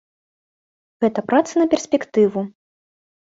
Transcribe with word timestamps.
Гэта 1.03 1.19
праца 1.29 1.53
на 1.63 1.67
перспектыву. 1.73 2.41